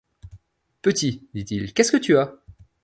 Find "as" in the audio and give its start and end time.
2.17-2.33